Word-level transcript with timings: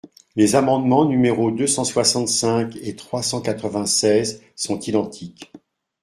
Les 0.35 0.55
amendements 0.55 1.05
numéros 1.05 1.51
deux 1.51 1.67
cent 1.67 1.83
soixante-cinq 1.83 2.75
et 2.77 2.95
trois 2.95 3.21
cent 3.21 3.39
quatre-vingt-seize 3.39 4.41
sont 4.55 4.79
identiques. 4.79 5.53